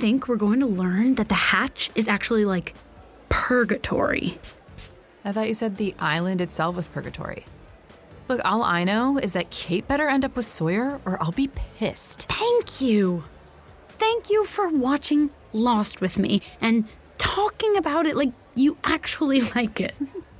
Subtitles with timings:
[0.00, 2.72] I think we're going to learn that the hatch is actually like
[3.28, 4.38] purgatory.
[5.26, 7.44] I thought you said the island itself was purgatory.
[8.26, 11.48] Look, all I know is that Kate better end up with Sawyer or I'll be
[11.48, 12.22] pissed.
[12.30, 13.24] Thank you.
[13.98, 16.86] Thank you for watching Lost with me and
[17.18, 19.94] talking about it like you actually like it.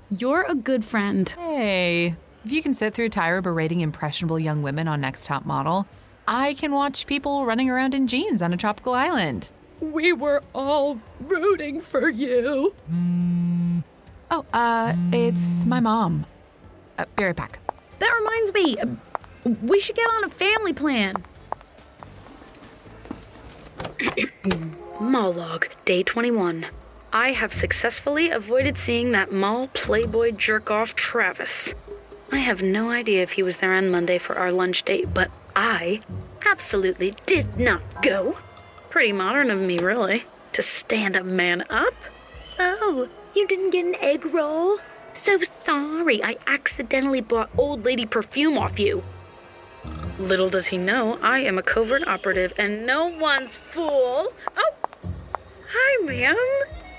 [0.08, 1.28] You're a good friend.
[1.28, 2.14] Hey,
[2.46, 5.86] if you can sit through Tyra berating impressionable young women on Next Top Model,
[6.32, 9.48] I can watch people running around in jeans on a tropical island.
[9.80, 12.72] We were all rooting for you.
[14.30, 16.26] Oh, uh, it's my mom.
[16.96, 17.58] Uh, be right back.
[17.98, 21.16] That reminds me, uh, we should get on a family plan.
[25.00, 26.66] Mall log, day 21.
[27.12, 31.74] I have successfully avoided seeing that mall playboy jerk off Travis.
[32.30, 35.32] I have no idea if he was there on Monday for our lunch date, but
[35.54, 36.00] I
[36.44, 38.36] absolutely did not go.
[38.90, 41.94] Pretty modern of me, really, to stand a man up.
[42.58, 44.78] Oh, you didn't get an egg roll?
[45.14, 49.02] So sorry, I accidentally bought old lady perfume off you.
[50.18, 54.32] Little does he know, I am a covert operative and no one's fool.
[54.56, 54.72] Oh,
[55.72, 56.36] hi, ma'am.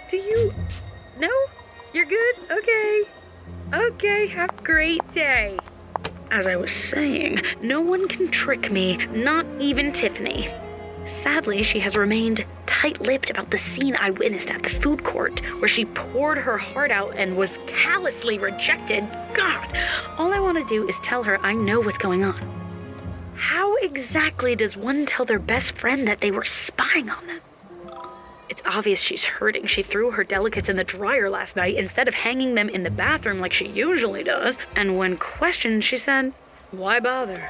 [0.10, 0.54] Do you.
[1.20, 1.30] No?
[1.94, 2.36] You're good?
[2.50, 3.04] Okay.
[3.74, 5.58] Okay, have a great day.
[6.32, 10.48] As I was saying, no one can trick me, not even Tiffany.
[11.06, 15.42] Sadly, she has remained tight lipped about the scene I witnessed at the food court,
[15.60, 19.06] where she poured her heart out and was callously rejected.
[19.34, 19.78] God,
[20.18, 22.40] all I want to do is tell her I know what's going on.
[23.36, 27.42] How exactly does one tell their best friend that they were spying on them?
[28.74, 29.66] Obvious she's hurting.
[29.66, 32.90] She threw her delicates in the dryer last night instead of hanging them in the
[32.90, 34.58] bathroom like she usually does.
[34.78, 36.32] And when questioned, she said,
[36.72, 37.50] Why bother?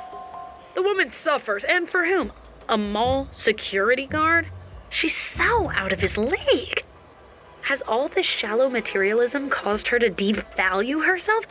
[0.73, 2.31] The woman suffers, and for whom?
[2.67, 4.47] A mall security guard?
[4.89, 6.83] She's so out of his league.
[7.63, 11.45] Has all this shallow materialism caused her to devalue herself?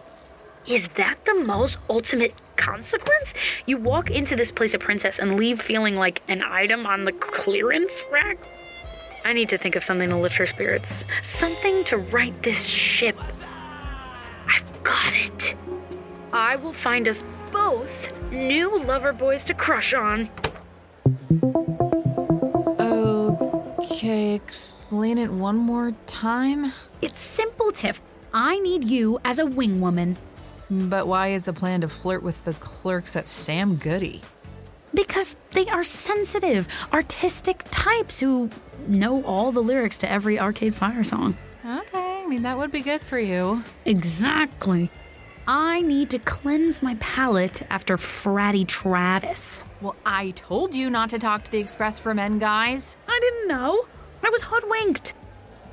[0.67, 3.35] Is that the mall's ultimate consequence?
[3.67, 7.13] You walk into this place of princess and leave feeling like an item on the
[7.13, 8.39] clearance rack?
[9.25, 11.05] I need to think of something to lift her spirits.
[11.23, 13.19] Something to right this ship.
[14.47, 15.55] I've got it.
[16.33, 17.23] I will find us
[17.53, 20.31] both new lover boys to crush on.
[23.81, 26.73] Okay, explain it one more time.
[27.03, 28.01] It's simple, Tiff.
[28.33, 30.17] I need you as a wing woman.
[30.71, 34.23] But why is the plan to flirt with the clerks at Sam Goody?
[34.95, 38.49] Because they are sensitive, artistic types who
[38.91, 41.37] know all the lyrics to every Arcade Fire song.
[41.65, 43.63] Okay, I mean, that would be good for you.
[43.85, 44.91] Exactly.
[45.47, 49.65] I need to cleanse my palate after Fratty Travis.
[49.81, 52.97] Well, I told you not to talk to the Express for Men guys.
[53.09, 53.87] I didn't know.
[54.23, 55.15] I was hoodwinked.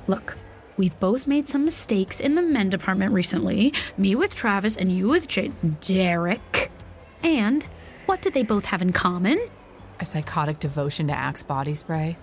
[0.06, 0.36] Look,
[0.76, 3.72] we've both made some mistakes in the men department recently.
[3.96, 5.52] Me with Travis and you with J-
[5.82, 6.70] Derek.
[7.22, 7.66] And
[8.06, 9.38] what do they both have in common?
[10.00, 12.16] A psychotic devotion to Axe body spray.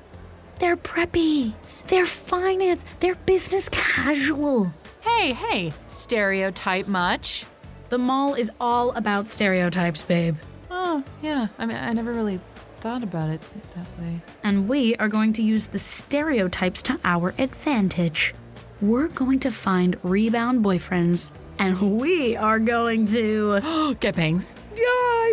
[0.60, 1.54] They're preppy.
[1.88, 2.86] They're finance.
[3.00, 4.72] They're business casual.
[5.02, 7.46] Hey, hey, stereotype much?
[7.90, 10.36] The mall is all about stereotypes, babe.
[10.72, 11.48] Oh, yeah.
[11.60, 12.40] I mean, I never really
[12.78, 13.42] thought about it
[13.76, 14.22] that way.
[14.44, 18.34] And we are going to use the stereotypes to our advantage.
[18.82, 23.96] We're going to find rebound boyfriends, and we are going to.
[24.00, 24.54] Get bangs.
[24.76, 24.84] Yeah,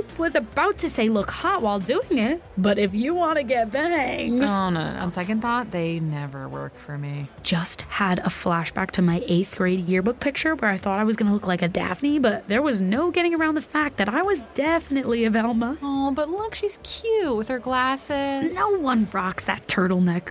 [0.02, 3.42] I was about to say look hot while doing it, but if you want to
[3.42, 4.44] get bangs.
[4.44, 5.00] Oh, no, no.
[5.00, 7.28] On second thought, they never work for me.
[7.42, 11.16] Just had a flashback to my eighth grade yearbook picture where I thought I was
[11.16, 14.08] going to look like a Daphne, but there was no getting around the fact that
[14.08, 15.78] I was definitely a Velma.
[15.82, 18.54] Oh, but look, she's cute with her glasses.
[18.54, 20.30] No one rocks that turtleneck.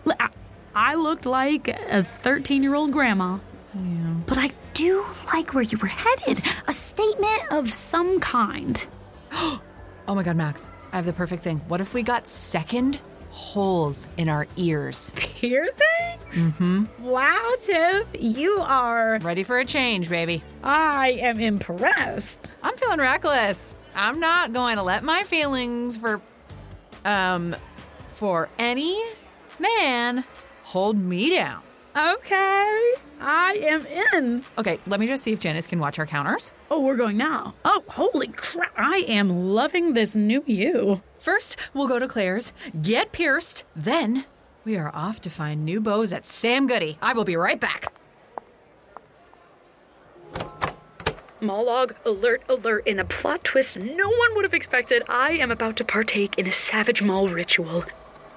[0.75, 3.39] I looked like a 13 year old grandma.
[3.73, 4.15] Yeah.
[4.25, 6.43] But I do like where you were headed.
[6.67, 8.85] A statement of some kind.
[10.11, 10.69] Oh my god, Max.
[10.91, 11.59] I have the perfect thing.
[11.69, 12.99] What if we got second
[13.29, 15.13] holes in our ears?
[15.15, 15.71] Piercings?
[16.33, 16.83] Mm-hmm.
[17.01, 19.19] Wow, Tiff, you are.
[19.19, 20.43] Ready for a change, baby.
[20.65, 22.53] I am impressed.
[22.61, 23.73] I'm feeling reckless.
[23.95, 26.21] I'm not going to let my feelings for
[27.05, 27.55] um
[28.09, 29.01] for any
[29.59, 30.25] man
[30.63, 31.61] hold me down.
[31.95, 34.43] Okay, I am in.
[34.57, 36.53] Okay, let me just see if Janice can watch our counters.
[36.69, 37.53] Oh, we're going now.
[37.63, 38.73] Oh, holy crap.
[38.75, 41.01] I am loving this new you.
[41.19, 42.51] First, we'll go to Claire's,
[42.81, 44.25] get pierced, then
[44.65, 46.97] we are off to find new bows at Sam Goody.
[47.01, 47.93] I will be right back.
[51.39, 52.85] Mall log, alert, alert.
[52.85, 56.47] In a plot twist no one would have expected, I am about to partake in
[56.47, 57.83] a savage mall ritual.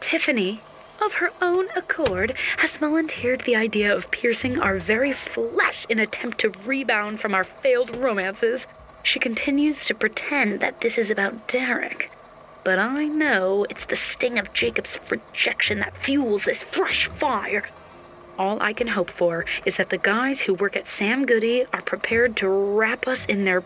[0.01, 0.61] Tiffany.
[1.05, 6.39] Of her own accord, has volunteered the idea of piercing our very flesh in attempt
[6.39, 8.67] to rebound from our failed romances.
[9.03, 12.11] She continues to pretend that this is about Derek.
[12.65, 17.69] But I know it's the sting of Jacob's rejection that fuels this fresh fire.
[18.39, 21.83] All I can hope for is that the guys who work at Sam Goody are
[21.83, 23.63] prepared to wrap us in their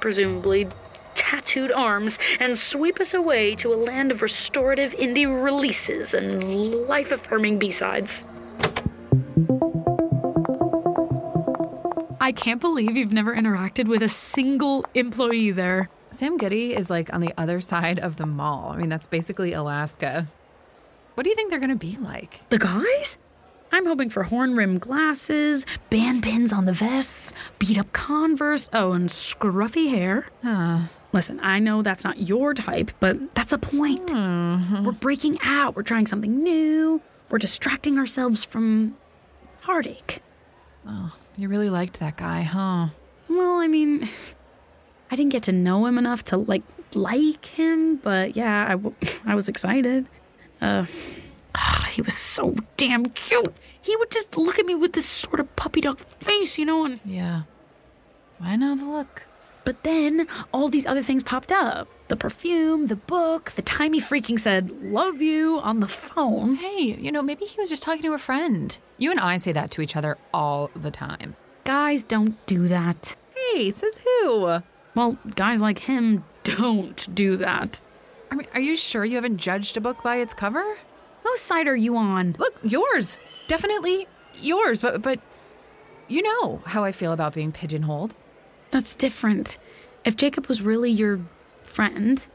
[0.00, 0.68] presumably
[1.16, 7.10] tattooed arms and sweep us away to a land of restorative indie releases and life
[7.10, 8.24] affirming B sides.
[12.20, 15.90] I can't believe you've never interacted with a single employee there.
[16.10, 18.72] Sam Goody is like on the other side of the mall.
[18.72, 20.26] I mean, that's basically Alaska.
[21.14, 22.40] What do you think they're going to be like?
[22.48, 23.16] The guys?
[23.72, 28.92] I'm hoping for horn rimmed glasses, band pins on the vests, beat up Converse, oh,
[28.92, 30.26] and scruffy hair.
[30.42, 30.80] Huh.
[31.16, 34.12] Listen, I know that's not your type, but that's the point.
[34.12, 38.98] We're breaking out, we're trying something new, we're distracting ourselves from
[39.62, 40.20] heartache.
[40.86, 42.88] Oh, you really liked that guy, huh?
[43.30, 44.10] Well, I mean,
[45.10, 46.62] I didn't get to know him enough to like
[46.94, 50.06] like him, but yeah, I, w- I was excited.
[50.60, 50.84] Uh,
[51.92, 53.54] he was so damn cute.
[53.80, 56.84] He would just look at me with this sort of puppy dog face, you know,
[56.84, 57.44] and Yeah.
[58.38, 59.22] I know the look.
[59.66, 61.88] But then all these other things popped up.
[62.08, 66.54] The perfume, the book, the time he freaking said "love you" on the phone.
[66.54, 68.78] Hey, you know, maybe he was just talking to a friend.
[68.96, 71.34] You and I say that to each other all the time.
[71.64, 73.16] Guys don't do that.
[73.34, 74.62] Hey, says who?
[74.94, 77.80] Well, guys like him don't do that.
[78.30, 80.76] I mean, are you sure you haven't judged a book by its cover?
[81.24, 82.36] Whose side are you on?
[82.38, 83.18] Look, yours.
[83.48, 84.06] Definitely
[84.40, 85.18] yours, but but
[86.06, 88.14] you know how I feel about being pigeonholed.
[88.70, 89.58] That's different.
[90.04, 91.20] If Jacob was really your
[91.62, 92.26] friend,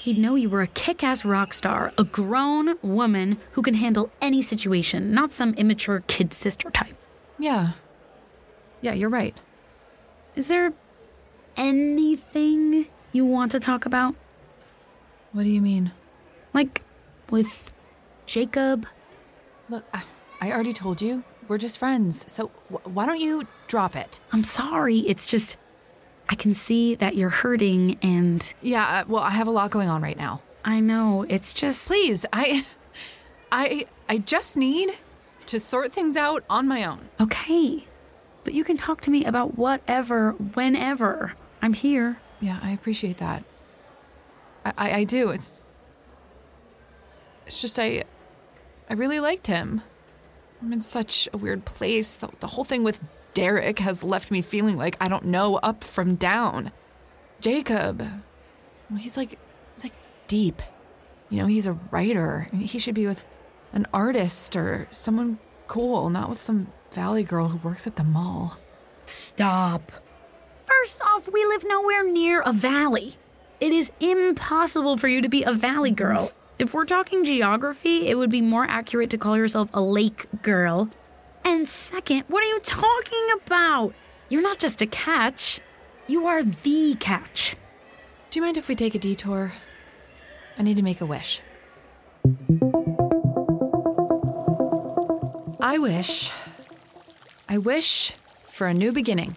[0.00, 4.10] he'd know you were a kick ass rock star, a grown woman who can handle
[4.20, 6.96] any situation, not some immature kid sister type.
[7.38, 7.72] Yeah.
[8.80, 9.36] Yeah, you're right.
[10.34, 10.72] Is there
[11.56, 14.14] anything you want to talk about?
[15.32, 15.92] What do you mean?
[16.52, 16.82] Like
[17.30, 17.72] with
[18.26, 18.86] Jacob?
[19.68, 20.02] Look, I,
[20.40, 21.24] I already told you.
[21.48, 22.24] We're just friends.
[22.32, 24.20] So wh- why don't you drop it?
[24.32, 24.98] I'm sorry.
[25.00, 25.58] It's just,
[26.28, 29.88] I can see that you're hurting, and Yeah, uh, well, I have a lot going
[29.88, 30.42] on right now.
[30.64, 31.88] I know it's just.
[31.88, 32.64] Please, I
[33.50, 34.92] I I just need
[35.46, 37.08] to sort things out on my own.
[37.20, 37.86] Okay.
[38.44, 41.34] But you can talk to me about whatever, whenever.
[41.60, 42.18] I'm here.
[42.40, 43.44] Yeah, I appreciate that.
[44.64, 45.28] I, I, I do.
[45.30, 45.60] It's
[47.46, 48.04] it's just I
[48.88, 49.82] I really liked him.
[50.60, 52.16] I'm in such a weird place.
[52.16, 53.00] The, the whole thing with
[53.34, 56.72] Derek has left me feeling like I don't know up from down.
[57.40, 58.00] Jacob,
[58.90, 59.38] well, he's like
[59.74, 59.94] he's like
[60.26, 60.62] deep.
[61.30, 62.48] You know, he's a writer.
[62.52, 63.26] He should be with
[63.72, 68.58] an artist or someone cool, not with some valley girl who works at the mall.
[69.06, 69.90] Stop.
[70.66, 73.14] First off, we live nowhere near a valley.
[73.60, 76.32] It is impossible for you to be a valley girl.
[76.58, 80.90] If we're talking geography, it would be more accurate to call yourself a lake girl.
[81.44, 83.94] And second, what are you talking about?
[84.28, 85.60] You're not just a catch,
[86.06, 87.56] you are the catch.
[88.30, 89.52] Do you mind if we take a detour?
[90.58, 91.40] I need to make a wish.
[95.60, 96.30] I wish.
[97.48, 98.12] I wish
[98.48, 99.36] for a new beginning.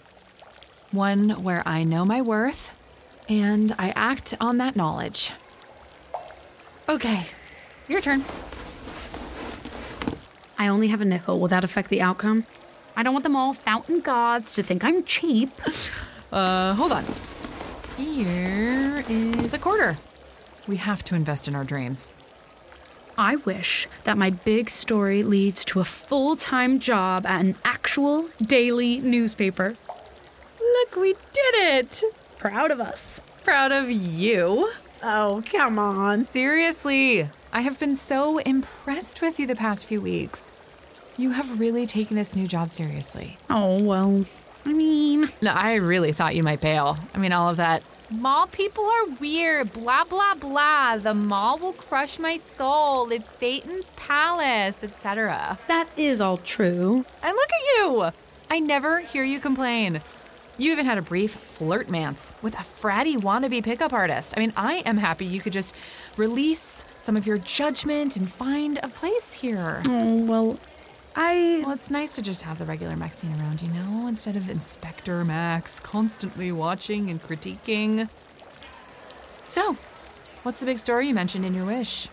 [0.91, 2.77] One where I know my worth
[3.27, 5.31] and I act on that knowledge.
[6.87, 7.27] Okay,
[7.87, 8.23] your turn.
[10.57, 11.39] I only have a nickel.
[11.39, 12.45] Will that affect the outcome?
[12.95, 15.49] I don't want them all fountain gods to think I'm cheap.
[16.31, 17.05] Uh, hold on.
[17.97, 19.97] Here is a quarter.
[20.67, 22.13] We have to invest in our dreams.
[23.17, 28.27] I wish that my big story leads to a full time job at an actual
[28.41, 29.75] daily newspaper.
[30.59, 32.03] Look, we did it!
[32.37, 33.21] Proud of us.
[33.43, 34.71] Proud of you.
[35.01, 36.23] Oh, come on.
[36.23, 40.51] Seriously, I have been so impressed with you the past few weeks.
[41.15, 43.37] You have really taken this new job seriously.
[43.49, 44.25] Oh, well,
[44.65, 46.97] I mean, No, I really thought you might bail.
[47.13, 47.81] I mean, all of that.
[48.11, 50.97] Mall people are weird, blah, blah, blah.
[50.97, 53.09] The mall will crush my soul.
[53.09, 55.57] It's Satan's palace, etc.
[55.69, 57.05] that is all true.
[57.23, 58.09] And look at you!
[58.49, 60.01] I never hear you complain.
[60.57, 64.33] You even had a brief flirtmance with a fratty wannabe pickup artist.
[64.37, 65.75] I mean, I am happy you could just
[66.15, 69.83] release some of your judgment and find a place here.
[69.89, 70.59] Oh, well,
[71.13, 71.61] I.
[71.65, 75.25] Well, it's nice to just have the regular Maxine around, you know, instead of Inspector
[75.25, 78.09] Max constantly watching and critiquing.
[79.45, 79.75] So,
[80.43, 82.07] what's the big story you mentioned in your wish?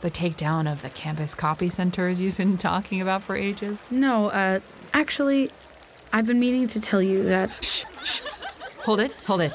[0.00, 3.86] The takedown of the campus copy centers you've been talking about for ages?
[3.90, 4.60] No, uh,
[4.92, 5.50] actually,
[6.14, 7.50] I've been meaning to tell you that.
[7.60, 8.20] Shh, shh.
[8.84, 9.52] Hold it, hold it.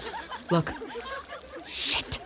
[0.51, 0.73] Look.
[1.65, 2.19] Shit.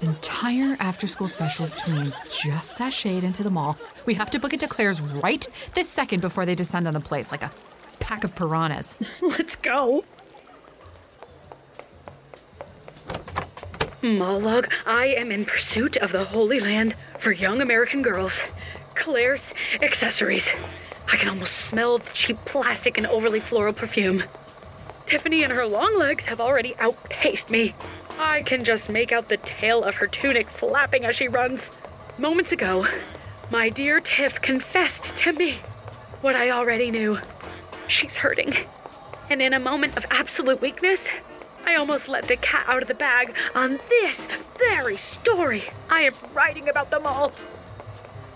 [0.00, 3.76] Entire after school special of tweens just sashayed into the mall.
[4.06, 7.00] We have to book it to Claire's right this second before they descend on the
[7.00, 7.52] place like a
[8.00, 8.96] pack of piranhas.
[9.20, 10.06] Let's go.
[14.00, 18.42] Mall log, I am in pursuit of the Holy Land for young American girls.
[18.94, 19.52] Claire's
[19.82, 20.54] accessories.
[21.16, 24.24] I can almost smell the cheap plastic and overly floral perfume.
[25.06, 27.74] Tiffany and her long legs have already outpaced me.
[28.18, 31.80] I can just make out the tail of her tunic flapping as she runs.
[32.18, 32.86] Moments ago,
[33.50, 35.52] my dear Tiff confessed to me
[36.20, 37.18] what I already knew.
[37.88, 38.52] She's hurting.
[39.30, 41.08] And in a moment of absolute weakness,
[41.64, 44.26] I almost let the cat out of the bag on this
[44.58, 47.32] very story I am writing about them all.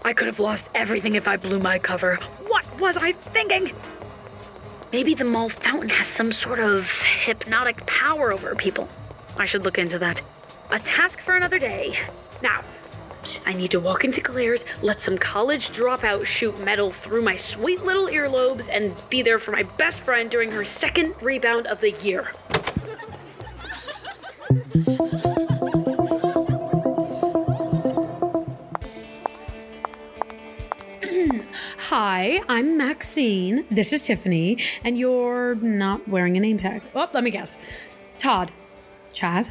[0.03, 2.19] I could have lost everything if I blew my cover.
[2.51, 3.71] What was I thinking?
[4.93, 8.89] Maybe the mall fountain has some sort of hypnotic power over people.
[9.39, 10.21] I should look into that.
[10.73, 11.97] A task for another day.
[12.43, 12.63] Now,
[13.47, 17.85] I need to walk into Claire's, let some college dropout shoot metal through my sweet
[17.85, 21.93] little earlobes, and be there for my best friend during her second rebound of the
[21.93, 22.33] year.
[32.21, 33.65] Hi, I'm Maxine.
[33.71, 36.83] This is Tiffany, and you're not wearing a name tag.
[36.95, 37.57] Oh, let me guess.
[38.19, 38.53] Todd.
[39.15, 39.51] Chad.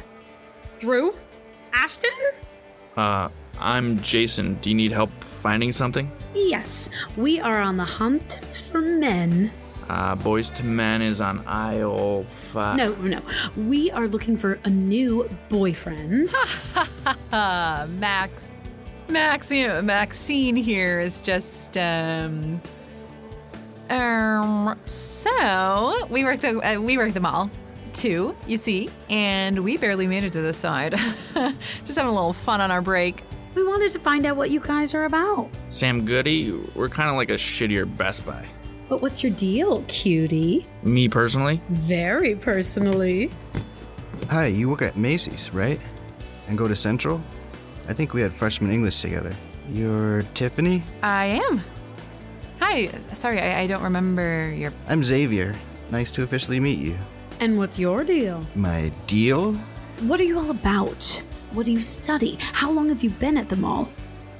[0.78, 1.16] Drew.
[1.72, 2.12] Ashton?
[2.96, 4.54] Uh, I'm Jason.
[4.60, 6.12] Do you need help finding something?
[6.32, 8.34] Yes, we are on the hunt
[8.70, 9.50] for men.
[9.88, 12.76] Uh, Boyz II Men is on aisle five.
[12.76, 13.20] No, no.
[13.56, 16.30] We are looking for a new boyfriend.
[17.32, 18.54] Uh, Max.
[19.10, 22.60] Max, you know, Maxine here is just, um.
[23.88, 27.50] Um, so we work the uh, we work the mall
[27.92, 30.92] too, you see, and we barely made it to the side.
[31.34, 33.24] just having a little fun on our break.
[33.56, 35.50] we wanted to find out what you guys are about.
[35.70, 38.46] Sam Goody, we're kind of like a shittier Best Buy.
[38.88, 40.66] But what's your deal, cutie?
[40.84, 43.30] Me personally, Very personally.
[44.28, 45.80] Hi, you work at Macy's, right?
[46.48, 47.20] And go to Central?
[47.88, 49.32] I think we had freshman English together.
[49.72, 50.82] You're Tiffany?
[51.02, 51.62] I am.
[52.60, 54.72] Hi, sorry, I, I don't remember your.
[54.88, 55.54] I'm Xavier.
[55.90, 56.96] Nice to officially meet you.
[57.40, 58.46] And what's your deal?
[58.54, 59.54] My deal?
[60.00, 61.22] What are you all about?
[61.52, 62.36] What do you study?
[62.40, 63.88] How long have you been at the mall?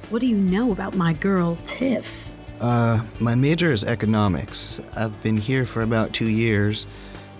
[0.09, 2.29] What do you know about my girl, Tiff?
[2.61, 4.79] Uh, my major is economics.
[4.95, 6.85] I've been here for about two years,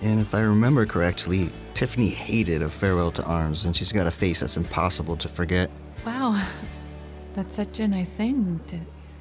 [0.02, 4.10] and if I remember correctly, Tiffany hated A Farewell to Arms, and she's got a
[4.10, 5.70] face that's impossible to forget.
[6.32, 6.46] Wow,
[7.34, 8.78] that's such a nice thing to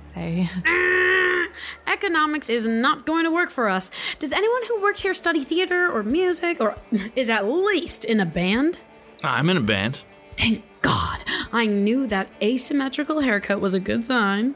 [0.08, 0.50] say.
[1.88, 3.91] Economics is not going to work for us.
[4.20, 6.75] Does anyone who works here study theater or music or
[7.15, 8.82] is at least in a band?
[9.24, 10.00] I'm in a band.
[10.38, 11.24] Thank God.
[11.51, 14.56] I knew that asymmetrical haircut was a good sign.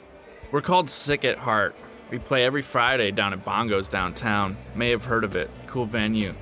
[0.52, 1.76] We're called Sick at Heart.
[2.10, 4.56] We play every Friday down at Bongos downtown.
[4.74, 5.50] May have heard of it.
[5.68, 6.34] Cool venue.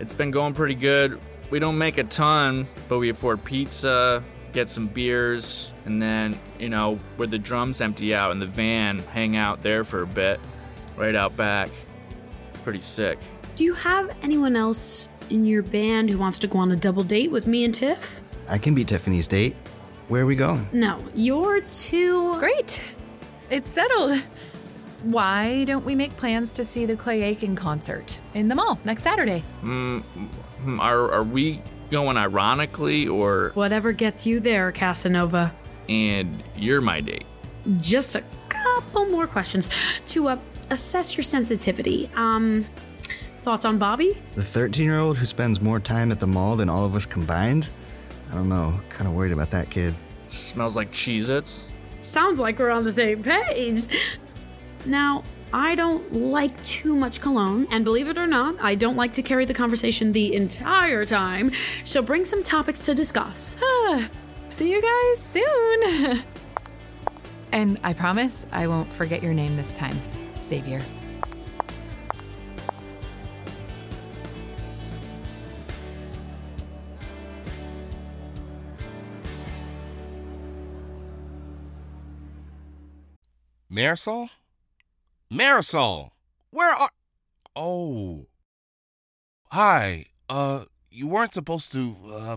[0.00, 1.18] It's been going pretty good.
[1.50, 4.22] We don't make a ton, but we afford pizza,
[4.56, 8.98] get some beers, and then, you know, where the drums empty out in the van,
[9.00, 10.40] hang out there for a bit,
[10.96, 11.68] right out back.
[12.48, 13.18] It's pretty sick.
[13.54, 17.02] Do you have anyone else in your band who wants to go on a double
[17.04, 18.22] date with me and Tiff?
[18.48, 19.54] I can be Tiffany's date.
[20.08, 20.66] Where are we going?
[20.72, 22.38] No, you're too.
[22.38, 22.80] Great,
[23.50, 24.18] it's settled.
[25.02, 29.02] Why don't we make plans to see the Clay Aiken concert in the mall next
[29.02, 29.40] Saturday?
[29.60, 30.00] Hmm,
[30.80, 31.60] Are, are we
[31.90, 33.50] going ironically, or.
[33.54, 35.54] Whatever gets you there, Casanova.
[35.88, 37.26] And you're my date?
[37.78, 39.70] Just a couple more questions
[40.08, 40.38] to uh,
[40.70, 42.10] assess your sensitivity.
[42.14, 42.66] Um,
[43.42, 44.16] thoughts on Bobby?
[44.34, 47.06] The 13 year old who spends more time at the mall than all of us
[47.06, 47.68] combined?
[48.30, 48.80] I don't know.
[48.88, 49.94] Kind of worried about that kid.
[50.26, 51.70] Smells like Cheez Its.
[52.00, 53.86] Sounds like we're on the same page.
[54.84, 55.22] Now,
[55.58, 59.22] I don't like too much cologne, and believe it or not, I don't like to
[59.22, 61.50] carry the conversation the entire time,
[61.82, 63.56] so bring some topics to discuss.
[64.50, 66.22] See you guys soon.
[67.52, 69.96] and I promise I won't forget your name this time,
[70.44, 70.82] Xavier.
[83.72, 84.28] Marisol?
[85.32, 86.10] Marisol!
[86.50, 86.90] Where are.
[87.54, 88.26] Oh.
[89.50, 90.06] Hi.
[90.28, 92.36] Uh, you weren't supposed to, uh,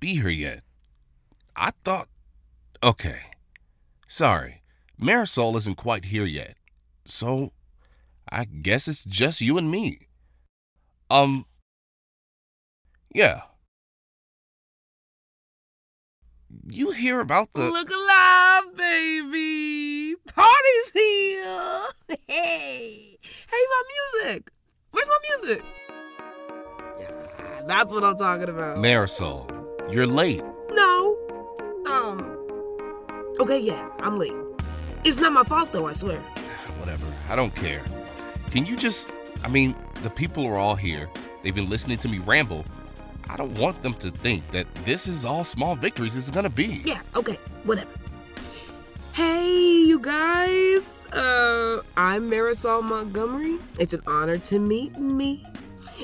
[0.00, 0.62] be here yet.
[1.54, 2.08] I thought.
[2.82, 3.18] Okay.
[4.08, 4.62] Sorry,
[5.00, 6.56] Marisol isn't quite here yet.
[7.04, 7.52] So,
[8.30, 10.08] I guess it's just you and me.
[11.10, 11.46] Um,
[13.12, 13.42] yeah.
[16.70, 17.68] You hear about the.
[17.70, 19.85] Look alive, baby!
[20.34, 21.82] Party's here!
[22.28, 23.18] Hey!
[23.22, 23.82] Hey, my
[24.22, 24.50] music!
[24.90, 25.64] Where's my music?
[27.66, 28.78] That's what I'm talking about.
[28.78, 29.48] Marisol,
[29.92, 30.42] you're late.
[30.70, 31.16] No.
[31.90, 32.38] Um.
[33.40, 34.32] Okay, yeah, I'm late.
[35.04, 36.18] It's not my fault, though, I swear.
[36.78, 37.84] Whatever, I don't care.
[38.50, 39.10] Can you just.
[39.42, 41.08] I mean, the people are all here.
[41.42, 42.64] They've been listening to me ramble.
[43.28, 46.82] I don't want them to think that this is all small victories is gonna be.
[46.84, 47.90] Yeah, okay, whatever.
[49.12, 49.65] Hey,
[50.06, 51.04] guys.
[51.06, 53.58] Uh, I'm Marisol Montgomery.
[53.80, 55.44] It's an honor to meet me.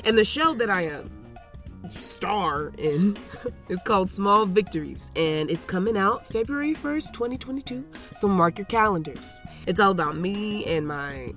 [0.03, 1.09] And the show that I am
[1.87, 3.15] star in
[3.69, 7.85] is called Small Victories, and it's coming out February 1st, 2022.
[8.13, 9.41] So mark your calendars.
[9.67, 11.33] It's all about me and my.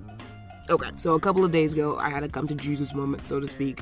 [0.69, 3.39] Okay, so a couple of days ago, I had a come to Jesus moment, so
[3.39, 3.81] to speak.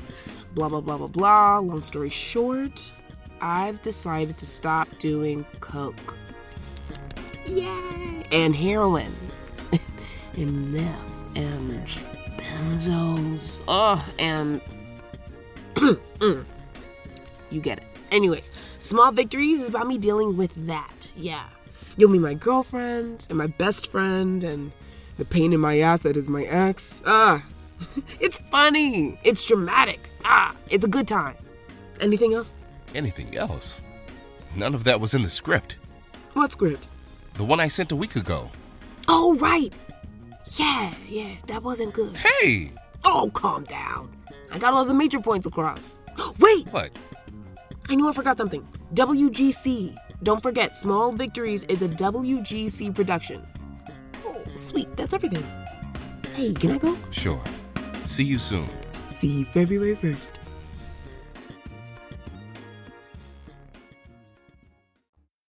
[0.54, 1.58] Blah, blah, blah, blah, blah.
[1.58, 2.92] Long story short,
[3.40, 6.14] I've decided to stop doing coke.
[7.48, 8.24] Yay!
[8.32, 9.14] And heroin.
[10.36, 11.36] and meth.
[11.36, 11.86] And
[12.36, 13.60] benzos.
[13.68, 14.60] Ugh, and.
[17.50, 17.84] you get it.
[18.10, 21.12] Anyways, Small Victories is about me dealing with that.
[21.16, 21.44] Yeah.
[21.96, 24.72] You'll meet my girlfriend and my best friend and
[25.18, 27.02] the pain in my ass that is my ex.
[27.06, 27.44] Ah.
[28.20, 29.18] it's funny.
[29.24, 30.08] It's dramatic.
[30.24, 31.36] Ah, it's a good time.
[32.00, 32.52] Anything else?
[32.94, 33.80] Anything else?
[34.54, 35.76] None of that was in the script.
[36.34, 36.86] What script?
[37.36, 38.50] The one I sent a week ago.
[39.08, 39.72] Oh, right.
[40.52, 42.16] Yeah, yeah, that wasn't good.
[42.16, 42.72] Hey!
[43.04, 44.10] Oh, calm down.
[44.50, 45.98] I got all the major points across.
[46.38, 46.90] Wait, What?
[47.88, 48.66] I knew I forgot something.
[48.94, 49.96] WGC.
[50.22, 53.46] Don't forget, Small Victories is a WGC production.
[54.24, 54.96] Oh, sweet.
[54.96, 55.44] That's everything.
[56.34, 56.96] Hey, can I go?
[57.10, 57.40] Sure.
[58.06, 58.68] See you soon.
[59.10, 60.32] See you February 1st.